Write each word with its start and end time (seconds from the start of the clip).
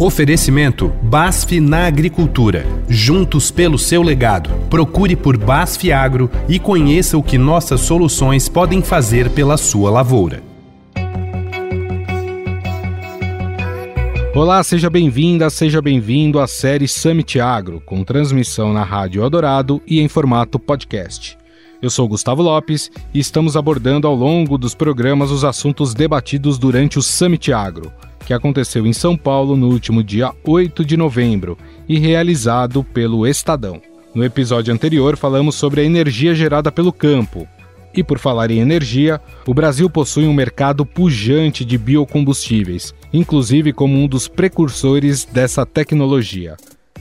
Oferecimento 0.00 0.92
BASF 1.02 1.58
na 1.58 1.88
Agricultura. 1.88 2.64
Juntos 2.88 3.50
pelo 3.50 3.76
seu 3.76 4.00
legado. 4.00 4.48
Procure 4.70 5.16
por 5.16 5.36
BASF 5.36 5.90
Agro 5.90 6.30
e 6.48 6.60
conheça 6.60 7.18
o 7.18 7.22
que 7.22 7.36
nossas 7.36 7.80
soluções 7.80 8.48
podem 8.48 8.80
fazer 8.80 9.28
pela 9.30 9.56
sua 9.56 9.90
lavoura. 9.90 10.40
Olá, 14.36 14.62
seja 14.62 14.88
bem-vinda, 14.88 15.50
seja 15.50 15.82
bem-vindo 15.82 16.38
à 16.38 16.46
série 16.46 16.86
Summit 16.86 17.40
Agro, 17.40 17.82
com 17.84 18.04
transmissão 18.04 18.72
na 18.72 18.84
Rádio 18.84 19.20
Eldorado 19.20 19.82
e 19.84 19.98
em 19.98 20.06
formato 20.06 20.60
podcast. 20.60 21.36
Eu 21.82 21.90
sou 21.90 22.06
Gustavo 22.06 22.40
Lopes 22.40 22.88
e 23.12 23.18
estamos 23.18 23.56
abordando 23.56 24.06
ao 24.06 24.14
longo 24.14 24.56
dos 24.56 24.76
programas 24.76 25.32
os 25.32 25.42
assuntos 25.42 25.92
debatidos 25.92 26.56
durante 26.56 27.00
o 27.00 27.02
Summit 27.02 27.52
Agro, 27.52 27.92
que 28.28 28.34
aconteceu 28.34 28.86
em 28.86 28.92
São 28.92 29.16
Paulo 29.16 29.56
no 29.56 29.70
último 29.70 30.04
dia 30.04 30.34
8 30.44 30.84
de 30.84 30.98
novembro 30.98 31.56
e 31.88 31.98
realizado 31.98 32.84
pelo 32.84 33.26
Estadão. 33.26 33.80
No 34.14 34.22
episódio 34.22 34.72
anterior, 34.72 35.16
falamos 35.16 35.54
sobre 35.54 35.80
a 35.80 35.84
energia 35.84 36.34
gerada 36.34 36.70
pelo 36.70 36.92
campo. 36.92 37.48
E 37.94 38.04
por 38.04 38.18
falar 38.18 38.50
em 38.50 38.58
energia, 38.58 39.18
o 39.46 39.54
Brasil 39.54 39.88
possui 39.88 40.26
um 40.26 40.34
mercado 40.34 40.84
pujante 40.84 41.64
de 41.64 41.78
biocombustíveis 41.78 42.94
inclusive 43.14 43.72
como 43.72 43.96
um 43.96 44.06
dos 44.06 44.28
precursores 44.28 45.24
dessa 45.24 45.64
tecnologia. 45.64 46.54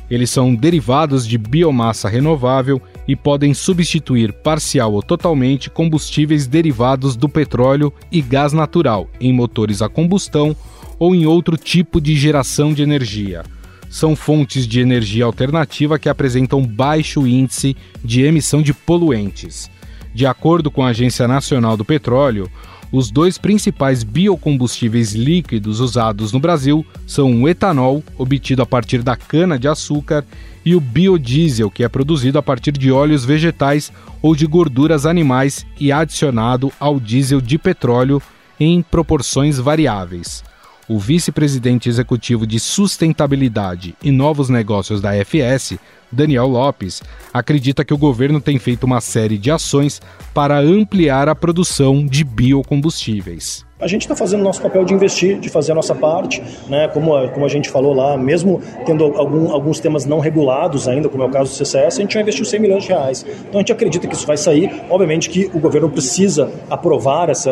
Eles 0.09 0.29
são 0.29 0.55
derivados 0.55 1.27
de 1.27 1.37
biomassa 1.37 2.07
renovável 2.07 2.81
e 3.05 3.17
podem 3.17 3.53
substituir 3.53 4.31
parcial 4.31 4.93
ou 4.93 5.03
totalmente 5.03 5.69
combustíveis 5.69 6.47
derivados 6.47 7.17
do 7.17 7.27
petróleo 7.27 7.91
e 8.09 8.21
gás 8.21 8.53
natural 8.53 9.09
em 9.19 9.33
motores 9.33 9.81
a 9.81 9.89
combustão 9.89 10.55
ou 10.99 11.15
em 11.15 11.25
outro 11.25 11.57
tipo 11.57 11.99
de 12.01 12.15
geração 12.15 12.73
de 12.73 12.81
energia. 12.81 13.43
São 13.89 14.15
fontes 14.15 14.67
de 14.67 14.79
energia 14.79 15.25
alternativa 15.25 15.97
que 15.97 16.09
apresentam 16.09 16.61
baixo 16.61 17.25
índice 17.25 17.75
de 18.03 18.21
emissão 18.21 18.61
de 18.61 18.73
poluentes. 18.73 19.69
De 20.13 20.25
acordo 20.25 20.69
com 20.69 20.83
a 20.83 20.89
Agência 20.89 21.27
Nacional 21.27 21.77
do 21.77 21.85
Petróleo, 21.85 22.49
os 22.91 23.11
dois 23.11 23.37
principais 23.37 24.03
biocombustíveis 24.03 25.13
líquidos 25.13 25.79
usados 25.79 26.31
no 26.31 26.39
Brasil 26.39 26.85
são 27.05 27.41
o 27.41 27.49
etanol, 27.49 28.03
obtido 28.17 28.61
a 28.61 28.65
partir 28.65 29.03
da 29.03 29.15
cana-de-açúcar, 29.15 30.25
e 30.65 30.75
o 30.75 30.81
biodiesel, 30.81 31.71
que 31.71 31.83
é 31.83 31.87
produzido 31.87 32.37
a 32.37 32.43
partir 32.43 32.73
de 32.73 32.91
óleos 32.91 33.23
vegetais 33.23 33.91
ou 34.21 34.35
de 34.35 34.45
gorduras 34.45 35.05
animais 35.05 35.65
e 35.79 35.93
adicionado 35.93 36.73
ao 36.77 36.99
diesel 36.99 37.39
de 37.39 37.57
petróleo 37.57 38.21
em 38.59 38.81
proporções 38.81 39.57
variáveis. 39.57 40.43
O 40.89 40.97
vice-presidente 40.97 41.89
executivo 41.89 42.47
de 42.47 42.59
sustentabilidade 42.59 43.95
e 44.01 44.09
novos 44.09 44.47
negócios 44.47 45.01
da 45.01 45.13
FS, 45.25 45.77
Daniel 46.11 46.47
Lopes, 46.47 47.01
acredita 47.33 47.83
que 47.83 47.93
o 47.93 47.97
governo 47.97 48.39
tem 48.39 48.57
feito 48.57 48.85
uma 48.85 49.01
série 49.01 49.37
de 49.37 49.51
ações 49.51 50.01
para 50.33 50.59
ampliar 50.59 51.29
a 51.29 51.35
produção 51.35 52.05
de 52.05 52.23
biocombustíveis 52.23 53.67
a 53.79 53.87
gente 53.87 54.01
está 54.01 54.15
fazendo 54.15 54.43
nosso 54.43 54.61
papel 54.61 54.83
de 54.83 54.93
investir, 54.93 55.39
de 55.39 55.49
fazer 55.49 55.71
a 55.71 55.75
nossa 55.75 55.93
parte, 55.93 56.41
né? 56.67 56.87
como, 56.87 57.15
a, 57.15 57.29
como 57.29 57.45
a 57.45 57.49
gente 57.49 57.69
falou 57.69 57.93
lá, 57.93 58.17
mesmo 58.17 58.59
tendo 58.85 59.03
algum, 59.03 59.51
alguns 59.51 59.79
temas 59.79 60.03
não 60.05 60.19
regulados 60.19 60.87
ainda, 60.87 61.07
como 61.07 61.23
é 61.23 61.27
o 61.27 61.29
caso 61.29 61.51
do 61.51 61.55
CCS, 61.55 61.97
a 61.97 62.01
gente 62.01 62.13
já 62.15 62.21
investiu 62.21 62.43
100 62.43 62.59
milhões 62.59 62.83
de 62.83 62.89
reais. 62.89 63.25
Então 63.47 63.55
a 63.55 63.57
gente 63.59 63.71
acredita 63.71 64.07
que 64.07 64.15
isso 64.15 64.25
vai 64.25 64.37
sair. 64.37 64.83
Obviamente 64.89 65.29
que 65.29 65.49
o 65.53 65.59
governo 65.59 65.89
precisa 65.89 66.51
aprovar 66.69 67.29
essa, 67.29 67.51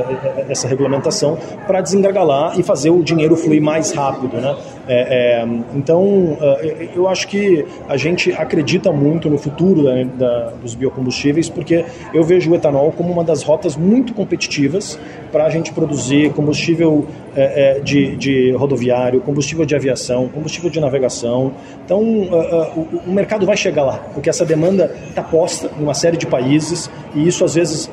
essa 0.50 0.68
regulamentação 0.68 1.38
para 1.68 1.80
desengargalar 1.80 2.60
e 2.60 2.64
fazer 2.64 2.90
o 2.90 3.04
dinheiro 3.04 3.36
fluir 3.36 3.62
mais 3.62 3.92
rápido. 3.92 4.38
Né? 4.38 4.56
É, 4.88 5.42
é, 5.42 5.48
então 5.76 6.38
é, 6.40 6.90
eu 6.96 7.08
acho 7.08 7.28
que 7.28 7.66
a 7.90 7.98
gente 7.98 8.32
acredita 8.32 8.92
muito 8.92 9.30
no 9.30 9.38
futuro 9.38 9.84
da, 9.84 10.04
da, 10.04 10.50
dos 10.62 10.76
biocombustíveis, 10.76 11.50
porque 11.50 11.86
eu 12.14 12.24
vejo 12.24 12.52
o 12.52 12.56
etanol 12.56 12.92
como 12.92 13.12
uma 13.12 13.24
das 13.24 13.42
rotas 13.44 13.76
muito 13.76 14.14
competitivas 14.14 15.00
para 15.32 15.46
a 15.46 15.50
gente 15.50 15.74
produzir 15.74 16.32
combustível 16.34 17.08
é, 17.36 17.78
é, 17.78 17.80
de, 17.80 18.16
de, 18.16 18.52
rodoviário, 18.52 19.20
combustível 19.22 19.66
de 19.66 19.76
aviação, 19.76 20.30
combustível 20.30 20.70
de 20.70 20.80
navegação. 20.80 21.54
Então, 21.84 22.02
uh, 22.02 22.80
o, 22.80 23.02
o 23.08 23.12
mercado 23.12 23.46
vai 23.46 23.58
chegar 23.58 23.84
lá, 23.84 23.98
porque 24.14 24.30
essa 24.30 24.46
demanda 24.46 24.96
está 25.10 25.22
posta 25.22 25.70
em 25.78 25.84
uma 25.84 25.94
série 25.94 26.16
de 26.16 26.26
países 26.26 26.90
e 27.14 27.28
isso 27.28 27.44
às 27.44 27.56
vezes 27.56 27.90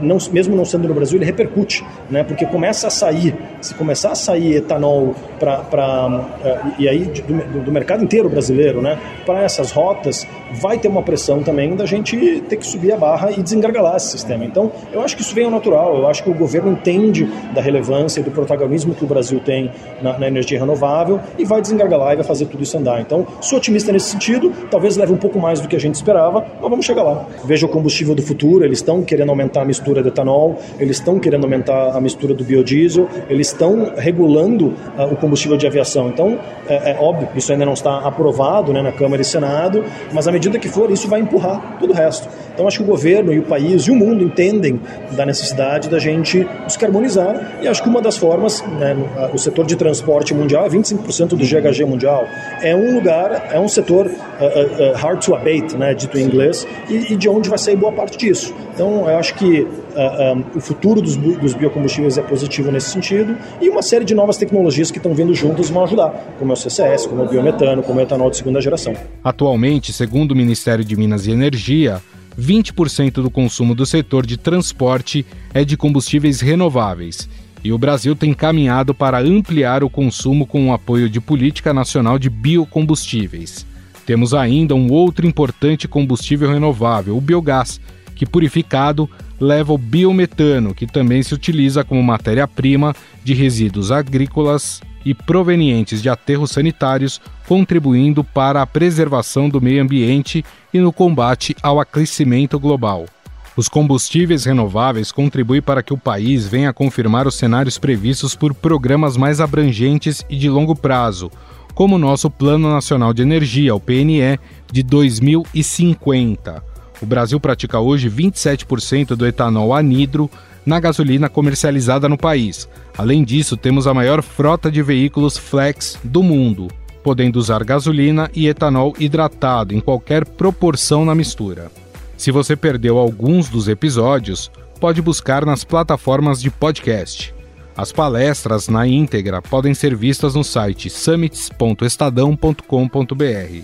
não, 0.00 0.18
mesmo 0.30 0.56
não 0.56 0.64
sendo 0.64 0.88
no 0.88 0.94
Brasil, 0.94 1.18
ele 1.18 1.24
repercute, 1.24 1.84
né? 2.10 2.24
porque 2.24 2.44
começa 2.46 2.88
a 2.88 2.90
sair, 2.90 3.34
se 3.60 3.74
começar 3.74 4.12
a 4.12 4.14
sair 4.14 4.56
etanol 4.56 5.14
para 5.38 6.08
uh, 6.08 6.72
e 6.78 6.88
aí 6.88 7.04
do, 7.04 7.64
do, 7.64 7.72
mercado 7.72 8.02
inteiro 8.02 8.28
brasileiro, 8.28 8.80
né? 8.80 8.98
para 9.24 9.42
essas 9.42 9.70
rotas, 9.70 10.26
vai 10.52 10.78
ter 10.78 10.88
uma 10.88 11.02
pressão 11.02 11.42
também 11.42 11.74
da 11.76 11.86
gente 11.86 12.42
ter 12.48 12.56
que 12.56 12.66
subir 12.66 12.92
a 12.92 12.96
barra 12.96 13.30
e 13.30 13.42
desengargalar 13.42 13.96
esse 13.96 14.10
sistema. 14.10 14.44
Então, 14.44 14.72
eu 14.92 15.00
acho 15.00 15.16
que 15.16 15.22
isso 15.22 15.34
vem 15.34 15.44
ao 15.44 15.50
natural, 15.50 15.96
eu 15.96 16.06
acho 16.08 16.22
que 16.22 16.30
o 16.30 16.34
governo 16.34 16.72
entende 16.72 17.24
da 17.54 17.60
relevância 17.60 18.20
e 18.20 18.22
do 18.22 18.30
protagonismo 18.30 18.94
que 18.94 19.04
o 19.04 19.06
Brasil 19.06 19.40
tem 19.40 19.70
na, 20.00 20.18
na 20.18 20.26
energia 20.26 20.58
renovável 20.58 21.20
e 21.38 21.44
vai 21.44 21.60
desengargalar 21.60 22.14
e 22.14 22.16
vai 22.16 22.24
fazer 22.24 22.46
tudo 22.46 22.62
isso 22.62 22.76
andar. 22.76 23.00
Então, 23.00 23.26
sou 23.40 23.58
otimista 23.58 23.92
nesse 23.92 24.10
sentido, 24.10 24.52
talvez 24.70 24.96
leve 24.96 25.12
um 25.12 25.16
pouco 25.16 25.38
mais 25.38 25.60
do 25.60 25.68
que 25.68 25.76
a 25.76 25.80
gente 25.80 25.94
esperava, 25.94 26.44
mas 26.60 26.70
vamos 26.70 26.84
chegar 26.84 27.02
lá. 27.02 27.26
Veja 27.44 27.66
o 27.66 27.68
combustível 27.68 28.14
do 28.14 28.22
futuro, 28.22 28.64
eles 28.64 28.78
estão 28.78 29.02
querendo 29.02 29.30
aumentar 29.30 29.51
aumentar 29.52 29.62
a 29.62 29.64
mistura 29.64 30.02
de 30.02 30.08
etanol, 30.08 30.58
eles 30.78 30.96
estão 30.96 31.18
querendo 31.18 31.44
aumentar 31.44 31.96
a 31.96 32.00
mistura 32.00 32.34
do 32.34 32.42
biodiesel, 32.42 33.08
eles 33.28 33.48
estão 33.48 33.92
regulando 33.96 34.68
uh, 34.68 35.12
o 35.12 35.16
combustível 35.16 35.56
de 35.56 35.66
aviação. 35.66 36.08
Então, 36.08 36.38
é, 36.66 36.92
é, 36.92 36.98
óbvio, 36.98 37.28
isso 37.36 37.52
ainda 37.52 37.66
não 37.66 37.74
está 37.74 37.98
aprovado 37.98 38.72
né, 38.72 38.82
na 38.82 38.92
Câmara 38.92 39.20
e 39.20 39.24
Senado, 39.24 39.84
mas 40.12 40.26
à 40.26 40.32
medida 40.32 40.58
que 40.58 40.68
for, 40.68 40.90
isso 40.90 41.08
vai 41.08 41.20
empurrar 41.20 41.78
todo 41.78 41.90
o 41.90 41.94
resto. 41.94 42.28
Então, 42.54 42.66
acho 42.66 42.78
que 42.78 42.84
o 42.84 42.86
governo 42.86 43.32
e 43.32 43.38
o 43.38 43.42
país 43.42 43.82
e 43.82 43.90
o 43.90 43.94
mundo 43.94 44.22
entendem 44.22 44.80
da 45.12 45.24
necessidade 45.24 45.88
da 45.88 45.98
gente 45.98 46.46
descarbonizar 46.66 47.58
e 47.62 47.68
acho 47.68 47.82
que 47.82 47.88
uma 47.88 48.00
das 48.00 48.16
formas, 48.16 48.62
né, 48.78 48.96
o 49.32 49.38
setor 49.38 49.66
de 49.66 49.76
transporte 49.76 50.34
mundial 50.34 50.66
é 50.66 50.68
25% 50.68 51.28
do 51.28 51.44
GHG 51.44 51.84
mundial. 51.84 52.26
É 52.60 52.74
um 52.74 52.94
lugar, 52.94 53.48
é 53.52 53.58
um 53.58 53.68
setor 53.68 54.06
uh, 54.06 54.10
uh, 54.10 54.96
hard 54.96 55.24
to 55.24 55.34
abate, 55.34 55.76
né, 55.76 55.94
dito 55.94 56.18
em 56.18 56.22
inglês, 56.22 56.66
e, 56.88 57.12
e 57.12 57.16
de 57.16 57.28
onde 57.28 57.48
vai 57.48 57.58
sair 57.58 57.76
boa 57.76 57.92
parte 57.92 58.18
disso. 58.18 58.54
Então, 58.74 59.08
eu 59.08 59.18
acho 59.18 59.34
que 59.34 59.62
uh, 59.62 60.34
um, 60.34 60.58
o 60.58 60.60
futuro 60.60 61.00
dos, 61.00 61.16
dos, 61.16 61.54
biocombustíveis 61.54 62.16
é 62.16 62.22
positivo 62.22 62.70
nesse 62.70 62.90
sentido 62.90 63.36
e 63.60 63.68
uma 63.68 63.82
série 63.82 64.04
de 64.04 64.14
novas 64.14 64.36
tecnologias 64.36 64.90
que 64.90 64.98
estão 64.98 65.14
vindo 65.14 65.34
juntas 65.34 65.68
vão 65.68 65.84
ajudar, 65.84 66.10
como 66.38 66.52
é 66.52 66.54
o 66.54 66.56
CCS, 66.56 67.06
como 67.06 67.22
é 67.22 67.24
o 67.26 67.28
biometano, 67.28 67.82
como 67.82 68.00
é 68.00 68.02
o 68.02 68.06
etanol 68.06 68.30
de 68.30 68.38
segunda 68.38 68.60
geração. 68.60 68.94
Atualmente, 69.22 69.92
segundo 69.92 70.32
o 70.32 70.36
Ministério 70.36 70.84
de 70.84 70.96
Minas 70.96 71.26
e 71.26 71.32
Energia, 71.32 72.00
20% 72.38 73.14
do 73.14 73.30
consumo 73.30 73.74
do 73.74 73.84
setor 73.84 74.26
de 74.26 74.36
transporte 74.36 75.24
é 75.52 75.64
de 75.64 75.76
combustíveis 75.76 76.40
renováveis. 76.40 77.28
E 77.64 77.72
o 77.72 77.78
Brasil 77.78 78.16
tem 78.16 78.34
caminhado 78.34 78.92
para 78.92 79.20
ampliar 79.20 79.84
o 79.84 79.90
consumo 79.90 80.46
com 80.46 80.68
o 80.68 80.72
apoio 80.72 81.08
de 81.08 81.20
Política 81.20 81.72
Nacional 81.72 82.18
de 82.18 82.28
Biocombustíveis. 82.28 83.64
Temos 84.04 84.34
ainda 84.34 84.74
um 84.74 84.90
outro 84.90 85.26
importante 85.26 85.86
combustível 85.86 86.50
renovável, 86.50 87.16
o 87.16 87.20
biogás, 87.20 87.80
que 88.16 88.26
purificado 88.26 89.08
leva 89.40 89.72
o 89.72 89.78
biometano, 89.78 90.74
que 90.74 90.86
também 90.86 91.22
se 91.22 91.34
utiliza 91.34 91.84
como 91.84 92.02
matéria-prima 92.02 92.94
de 93.24 93.34
resíduos 93.34 93.92
agrícolas 93.92 94.80
e 95.04 95.14
provenientes 95.14 96.02
de 96.02 96.08
aterros 96.08 96.50
sanitários, 96.50 97.20
contribuindo 97.46 98.22
para 98.22 98.62
a 98.62 98.66
preservação 98.66 99.48
do 99.48 99.60
meio 99.60 99.82
ambiente 99.82 100.44
e 100.72 100.78
no 100.78 100.92
combate 100.92 101.56
ao 101.62 101.80
aquecimento 101.80 102.58
global. 102.58 103.06
Os 103.54 103.68
combustíveis 103.68 104.46
renováveis 104.46 105.12
contribuem 105.12 105.60
para 105.60 105.82
que 105.82 105.92
o 105.92 105.98
país 105.98 106.46
venha 106.46 106.70
a 106.70 106.72
confirmar 106.72 107.26
os 107.26 107.34
cenários 107.34 107.76
previstos 107.76 108.34
por 108.34 108.54
programas 108.54 109.16
mais 109.16 109.40
abrangentes 109.40 110.24
e 110.30 110.38
de 110.38 110.48
longo 110.48 110.74
prazo, 110.74 111.30
como 111.74 111.96
o 111.96 111.98
nosso 111.98 112.30
Plano 112.30 112.70
Nacional 112.70 113.12
de 113.12 113.22
Energia, 113.22 113.74
o 113.74 113.80
PNE, 113.80 114.38
de 114.70 114.82
2050. 114.82 116.62
O 117.02 117.06
Brasil 117.06 117.38
pratica 117.40 117.78
hoje 117.78 118.08
27% 118.08 119.16
do 119.16 119.26
etanol 119.26 119.74
anidro 119.74 120.30
na 120.64 120.80
gasolina 120.80 121.28
comercializada 121.28 122.08
no 122.08 122.18
país. 122.18 122.68
Além 122.96 123.24
disso, 123.24 123.56
temos 123.56 123.86
a 123.86 123.94
maior 123.94 124.22
frota 124.22 124.70
de 124.70 124.82
veículos 124.82 125.36
flex 125.36 125.98
do 126.02 126.22
mundo, 126.22 126.68
podendo 127.02 127.38
usar 127.38 127.64
gasolina 127.64 128.30
e 128.34 128.46
etanol 128.46 128.94
hidratado 128.98 129.74
em 129.74 129.80
qualquer 129.80 130.24
proporção 130.24 131.04
na 131.04 131.14
mistura. 131.14 131.70
Se 132.16 132.30
você 132.30 132.54
perdeu 132.54 132.98
alguns 132.98 133.48
dos 133.48 133.68
episódios, 133.68 134.50
pode 134.78 135.02
buscar 135.02 135.44
nas 135.44 135.64
plataformas 135.64 136.40
de 136.40 136.50
podcast. 136.50 137.34
As 137.76 137.90
palestras 137.90 138.68
na 138.68 138.86
íntegra 138.86 139.40
podem 139.40 139.74
ser 139.74 139.96
vistas 139.96 140.34
no 140.34 140.44
site 140.44 140.90
summits.estadão.com.br. 140.90 143.62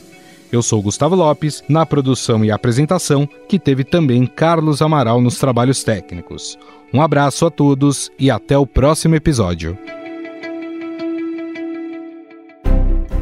Eu 0.50 0.62
sou 0.62 0.80
Gustavo 0.80 1.14
Lopes, 1.14 1.62
na 1.68 1.84
produção 1.84 2.42
e 2.42 2.50
apresentação, 2.50 3.28
que 3.46 3.58
teve 3.58 3.84
também 3.84 4.26
Carlos 4.26 4.80
Amaral 4.80 5.20
nos 5.20 5.38
trabalhos 5.38 5.84
técnicos. 5.84 6.58
Um 6.92 7.02
abraço 7.02 7.44
a 7.44 7.50
todos 7.50 8.10
e 8.18 8.30
até 8.30 8.56
o 8.56 8.66
próximo 8.66 9.14
episódio. 9.14 9.76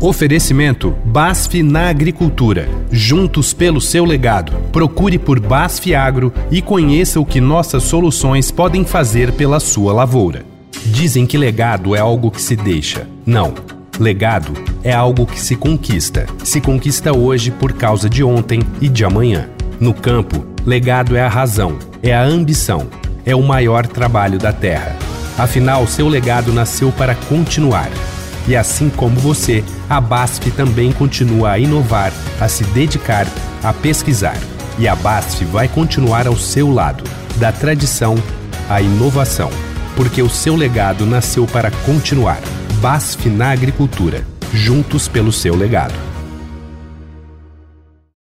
Oferecimento 0.01 0.95
BASF 1.05 1.63
na 1.65 1.89
Agricultura. 1.89 2.69
Juntos 2.93 3.53
pelo 3.53 3.81
seu 3.81 4.05
legado. 4.05 4.53
Procure 4.71 5.19
por 5.19 5.41
BASF 5.41 5.93
Agro 5.95 6.33
e 6.49 6.63
conheça 6.63 7.19
o 7.19 7.27
que 7.27 7.41
nossas 7.41 7.83
soluções 7.83 8.53
podem 8.53 8.85
fazer 8.85 9.33
pela 9.33 9.59
sua 9.59 9.93
lavoura. 9.93 10.45
Dizem 10.85 11.27
que 11.27 11.37
legado 11.37 11.97
é 11.97 11.99
algo 11.99 12.31
que 12.31 12.41
se 12.41 12.55
deixa. 12.55 13.09
Não. 13.25 13.53
Legado 13.99 14.53
é 14.85 14.93
algo 14.93 15.27
que 15.27 15.41
se 15.41 15.57
conquista. 15.57 16.27
Se 16.45 16.61
conquista 16.61 17.17
hoje 17.17 17.51
por 17.51 17.73
causa 17.73 18.09
de 18.09 18.23
ontem 18.23 18.61
e 18.81 18.89
de 18.89 19.05
amanhã. 19.05 19.49
No 19.81 19.93
campo, 19.93 20.47
legado 20.65 21.17
é 21.17 21.23
a 21.23 21.29
razão, 21.29 21.79
é 22.03 22.15
a 22.15 22.23
ambição, 22.23 22.89
é 23.27 23.35
o 23.35 23.43
maior 23.43 23.85
trabalho 23.87 24.39
da 24.39 24.53
terra. 24.53 24.97
Afinal, 25.37 25.85
seu 25.87 26.09
legado 26.09 26.53
nasceu 26.53 26.93
para 26.93 27.15
continuar. 27.15 27.91
E 28.47 28.55
assim 28.55 28.89
como 28.89 29.19
você, 29.19 29.65
a 29.91 30.01
BASF 30.01 30.53
também 30.53 30.93
continua 30.93 31.51
a 31.51 31.59
inovar, 31.59 32.13
a 32.41 32.47
se 32.47 32.63
dedicar, 32.67 33.27
a 33.63 33.73
pesquisar. 33.73 34.39
E 34.79 34.87
a 34.87 34.95
BASF 34.95 35.45
vai 35.47 35.67
continuar 35.67 36.29
ao 36.29 36.37
seu 36.37 36.71
lado, 36.71 37.03
da 37.37 37.51
tradição 37.51 38.15
à 38.69 38.81
inovação, 38.81 39.51
porque 39.97 40.23
o 40.23 40.31
seu 40.31 40.55
legado 40.55 41.05
nasceu 41.05 41.47
para 41.47 41.73
continuar. 41.85 42.39
BASF 42.81 43.29
na 43.29 43.51
agricultura, 43.51 44.25
juntos 44.53 45.09
pelo 45.09 45.33
seu 45.33 45.57
legado. 45.57 46.16